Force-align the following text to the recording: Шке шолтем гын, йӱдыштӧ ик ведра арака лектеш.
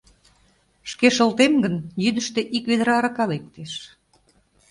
Шке 0.91 1.07
шолтем 1.17 1.53
гын, 1.63 1.75
йӱдыштӧ 2.03 2.41
ик 2.57 2.63
ведра 2.69 2.95
арака 2.99 3.25
лектеш. 3.31 3.71